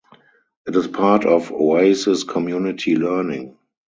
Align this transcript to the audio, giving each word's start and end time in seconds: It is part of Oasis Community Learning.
It 0.65 0.75
is 0.75 0.87
part 0.87 1.25
of 1.25 1.51
Oasis 1.51 2.23
Community 2.23 2.95
Learning. 2.95 3.55